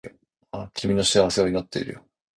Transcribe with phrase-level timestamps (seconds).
[0.73, 2.05] 君の幸せを祈っているよ